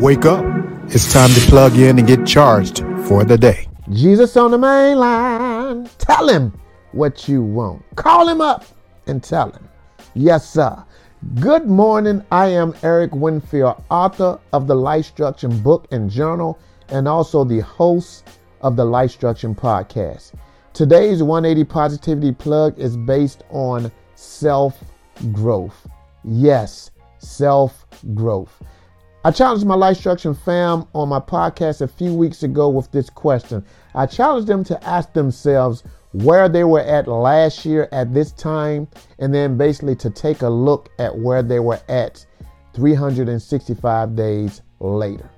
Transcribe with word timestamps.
Wake 0.00 0.24
up. 0.24 0.44
It's 0.86 1.12
time 1.12 1.30
to 1.30 1.40
plug 1.42 1.76
in 1.76 1.98
and 1.98 2.06
get 2.06 2.26
charged 2.26 2.80
for 3.06 3.24
the 3.24 3.38
day. 3.38 3.68
Jesus 3.92 4.36
on 4.36 4.50
the 4.50 4.58
main 4.58 4.98
line. 4.98 5.88
Tell 5.98 6.28
him 6.28 6.52
what 6.92 7.28
you 7.28 7.42
want. 7.42 7.82
Call 7.94 8.28
him 8.28 8.40
up 8.40 8.64
and 9.06 9.22
tell 9.22 9.50
him. 9.52 9.68
Yes, 10.14 10.50
sir. 10.50 10.84
Good 11.40 11.66
morning. 11.66 12.24
I 12.32 12.48
am 12.48 12.74
Eric 12.82 13.14
Winfield, 13.14 13.84
author 13.88 14.38
of 14.52 14.66
the 14.66 14.74
LifeStruction 14.74 15.62
book 15.62 15.86
and 15.92 16.10
journal, 16.10 16.58
and 16.88 17.06
also 17.06 17.44
the 17.44 17.60
host 17.60 18.28
of 18.62 18.74
the 18.74 18.84
LifeStruction 18.84 19.56
podcast. 19.56 20.32
Today's 20.72 21.22
180 21.22 21.64
Positivity 21.64 22.32
plug 22.32 22.76
is 22.78 22.96
based 22.96 23.44
on 23.48 23.92
self 24.16 24.82
growth. 25.30 25.86
Yes, 26.24 26.90
self 27.18 27.86
growth. 28.12 28.60
I 29.26 29.30
challenged 29.30 29.64
my 29.64 29.74
LifeStruction 29.74 30.36
fam 30.36 30.86
on 30.94 31.08
my 31.08 31.18
podcast 31.18 31.80
a 31.80 31.88
few 31.88 32.12
weeks 32.12 32.42
ago 32.42 32.68
with 32.68 32.92
this 32.92 33.08
question. 33.08 33.64
I 33.94 34.04
challenged 34.04 34.48
them 34.48 34.62
to 34.64 34.86
ask 34.86 35.14
themselves 35.14 35.82
where 36.12 36.46
they 36.46 36.64
were 36.64 36.82
at 36.82 37.08
last 37.08 37.64
year 37.64 37.88
at 37.90 38.12
this 38.12 38.32
time, 38.32 38.86
and 39.20 39.32
then 39.32 39.56
basically 39.56 39.96
to 39.96 40.10
take 40.10 40.42
a 40.42 40.48
look 40.50 40.90
at 40.98 41.18
where 41.18 41.42
they 41.42 41.58
were 41.58 41.80
at 41.88 42.26
365 42.74 44.14
days 44.14 44.60
later. 44.80 45.30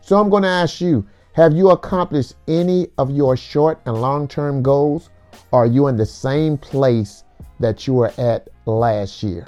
So 0.00 0.18
I'm 0.18 0.30
going 0.30 0.44
to 0.44 0.48
ask 0.48 0.80
you 0.80 1.06
have 1.34 1.52
you 1.52 1.72
accomplished 1.72 2.36
any 2.48 2.88
of 2.96 3.10
your 3.10 3.36
short 3.36 3.82
and 3.84 4.00
long 4.00 4.28
term 4.28 4.62
goals? 4.62 5.10
Or 5.52 5.64
are 5.64 5.66
you 5.66 5.88
in 5.88 5.98
the 5.98 6.06
same 6.06 6.56
place 6.56 7.24
that 7.58 7.86
you 7.86 7.92
were 7.92 8.14
at 8.16 8.48
last 8.64 9.22
year? 9.22 9.44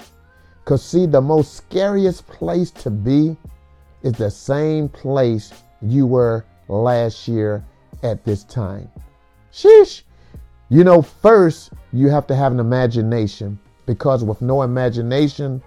Because, 0.63 0.85
see, 0.85 1.07
the 1.07 1.21
most 1.21 1.55
scariest 1.55 2.27
place 2.27 2.69
to 2.69 2.91
be 2.91 3.35
is 4.03 4.13
the 4.13 4.29
same 4.29 4.87
place 4.89 5.51
you 5.81 6.05
were 6.05 6.45
last 6.67 7.27
year 7.27 7.63
at 8.03 8.23
this 8.23 8.43
time. 8.43 8.89
Sheesh. 9.51 10.03
You 10.69 10.83
know, 10.83 11.01
first, 11.01 11.71
you 11.91 12.09
have 12.09 12.25
to 12.27 12.35
have 12.35 12.51
an 12.51 12.59
imagination 12.59 13.59
because 13.85 14.23
with 14.23 14.41
no 14.41 14.63
imagination, 14.63 15.61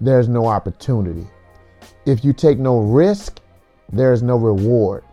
there's 0.00 0.28
no 0.28 0.46
opportunity. 0.46 1.26
If 2.06 2.24
you 2.24 2.32
take 2.32 2.58
no 2.58 2.80
risk, 2.80 3.40
there 3.92 4.12
is 4.12 4.22
no 4.22 4.36
reward. 4.36 5.04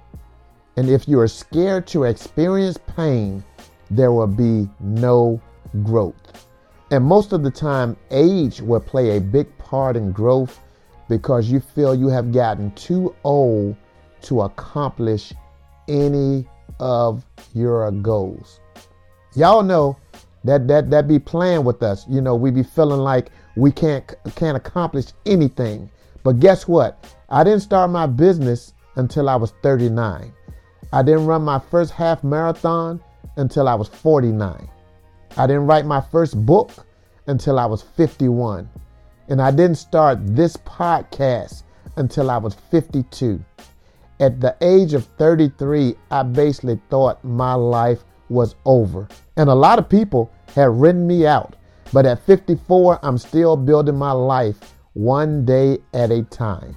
And 0.77 0.89
if 0.89 1.07
you 1.07 1.19
are 1.19 1.27
scared 1.27 1.87
to 1.87 2.03
experience 2.03 2.77
pain, 2.95 3.43
there 3.89 4.11
will 4.11 4.27
be 4.27 4.69
no 4.79 5.41
growth. 5.83 6.47
And 6.91 7.03
most 7.03 7.33
of 7.33 7.43
the 7.43 7.51
time, 7.51 7.97
age 8.11 8.61
will 8.61 8.79
play 8.79 9.17
a 9.17 9.21
big 9.21 9.55
part 9.57 9.95
in 9.95 10.11
growth 10.11 10.59
because 11.09 11.51
you 11.51 11.59
feel 11.59 11.93
you 11.93 12.07
have 12.07 12.31
gotten 12.31 12.71
too 12.75 13.13
old 13.23 13.75
to 14.21 14.41
accomplish 14.41 15.33
any 15.87 16.47
of 16.79 17.25
your 17.53 17.91
goals. 17.91 18.59
Y'all 19.35 19.63
know 19.63 19.97
that 20.43 20.67
that 20.67 20.89
that 20.89 21.07
be 21.07 21.19
playing 21.19 21.63
with 21.63 21.83
us. 21.83 22.05
You 22.07 22.21
know, 22.21 22.35
we 22.35 22.51
be 22.51 22.63
feeling 22.63 23.01
like 23.01 23.31
we 23.57 23.71
can't 23.71 24.13
can't 24.35 24.55
accomplish 24.55 25.07
anything. 25.25 25.89
But 26.23 26.39
guess 26.39 26.67
what? 26.67 27.15
I 27.29 27.43
didn't 27.43 27.61
start 27.61 27.89
my 27.91 28.05
business 28.05 28.73
until 28.95 29.29
I 29.29 29.35
was 29.35 29.51
39. 29.63 30.33
I 30.91 31.03
didn't 31.03 31.25
run 31.25 31.43
my 31.43 31.59
first 31.59 31.91
half 31.91 32.23
marathon 32.23 32.99
until 33.37 33.67
I 33.67 33.75
was 33.75 33.87
49. 33.87 34.69
I 35.37 35.47
didn't 35.47 35.67
write 35.67 35.85
my 35.85 36.01
first 36.01 36.45
book 36.45 36.71
until 37.27 37.59
I 37.59 37.65
was 37.65 37.81
51. 37.81 38.67
And 39.29 39.41
I 39.41 39.51
didn't 39.51 39.75
start 39.77 40.17
this 40.35 40.57
podcast 40.57 41.63
until 41.97 42.31
I 42.31 42.37
was 42.37 42.55
52. 42.71 43.43
At 44.19 44.41
the 44.41 44.55
age 44.61 44.93
of 44.93 45.05
33, 45.17 45.95
I 46.09 46.23
basically 46.23 46.81
thought 46.89 47.23
my 47.23 47.53
life 47.53 48.03
was 48.29 48.55
over. 48.65 49.07
And 49.37 49.49
a 49.49 49.55
lot 49.55 49.79
of 49.79 49.87
people 49.87 50.31
had 50.55 50.69
written 50.69 51.05
me 51.05 51.27
out. 51.27 51.55
But 51.93 52.05
at 52.05 52.25
54, 52.25 52.99
I'm 53.03 53.17
still 53.17 53.55
building 53.55 53.95
my 53.95 54.11
life 54.11 54.57
one 54.93 55.45
day 55.45 55.77
at 55.93 56.11
a 56.11 56.23
time. 56.23 56.75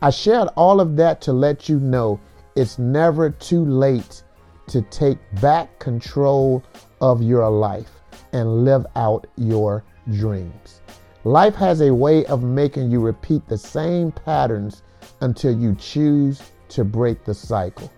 I 0.00 0.10
shared 0.10 0.48
all 0.56 0.80
of 0.80 0.96
that 0.96 1.20
to 1.22 1.32
let 1.32 1.68
you 1.68 1.78
know 1.78 2.18
it's 2.54 2.78
never 2.78 3.30
too 3.30 3.64
late 3.64 4.22
to 4.68 4.82
take 4.82 5.18
back 5.40 5.78
control 5.78 6.64
of 7.00 7.22
your 7.22 7.48
life 7.50 7.90
and 8.32 8.64
live 8.64 8.86
out 8.96 9.26
your 9.36 9.84
dreams. 10.10 10.80
Life 11.26 11.56
has 11.56 11.80
a 11.80 11.92
way 11.92 12.24
of 12.26 12.44
making 12.44 12.88
you 12.88 13.00
repeat 13.00 13.48
the 13.48 13.58
same 13.58 14.12
patterns 14.12 14.84
until 15.22 15.52
you 15.58 15.74
choose 15.74 16.40
to 16.68 16.84
break 16.84 17.24
the 17.24 17.34
cycle. 17.34 17.92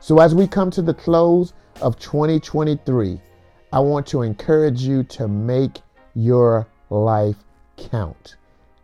So, 0.00 0.18
as 0.18 0.34
we 0.34 0.46
come 0.46 0.70
to 0.70 0.80
the 0.80 0.94
close 0.94 1.52
of 1.82 1.98
2023, 1.98 3.20
I 3.70 3.80
want 3.80 4.06
to 4.06 4.22
encourage 4.22 4.80
you 4.80 5.02
to 5.02 5.28
make 5.28 5.82
your 6.14 6.66
life 6.88 7.36
count. 7.76 8.36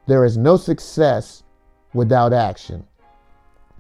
There 0.07 0.27
is 0.27 0.37
no 0.37 0.59
success 0.59 1.43
without 1.95 2.35
action. 2.35 2.87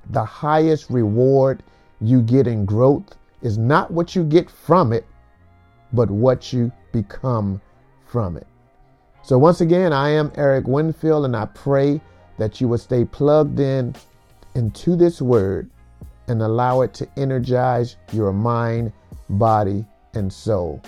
The 0.08 0.24
highest 0.24 0.88
reward 0.88 1.62
you 2.00 2.22
get 2.22 2.46
in 2.46 2.64
growth 2.64 3.18
is 3.42 3.58
not 3.58 3.90
what 3.90 4.16
you 4.16 4.24
get 4.24 4.50
from 4.50 4.94
it, 4.94 5.04
but 5.92 6.10
what 6.10 6.54
you 6.54 6.72
become 6.90 7.60
from 8.06 8.38
it. 8.38 8.46
So, 9.24 9.38
once 9.38 9.62
again, 9.62 9.94
I 9.94 10.10
am 10.10 10.30
Eric 10.34 10.66
Winfield, 10.66 11.24
and 11.24 11.34
I 11.34 11.46
pray 11.46 11.98
that 12.36 12.60
you 12.60 12.68
will 12.68 12.76
stay 12.76 13.06
plugged 13.06 13.58
in 13.58 13.94
into 14.54 14.96
this 14.96 15.22
word 15.22 15.70
and 16.28 16.42
allow 16.42 16.82
it 16.82 16.92
to 16.94 17.08
energize 17.16 17.96
your 18.12 18.34
mind, 18.34 18.92
body, 19.30 19.86
and 20.12 20.30
soul. 20.30 20.82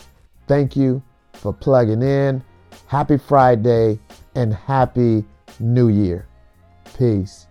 Thank 0.48 0.76
you 0.76 1.02
for 1.32 1.54
plugging 1.54 2.02
in. 2.02 2.44
Happy 2.88 3.16
Friday 3.16 3.98
and 4.34 4.53
Happy 4.53 5.24
New 5.58 5.88
Year. 5.88 6.26
Peace. 6.98 7.46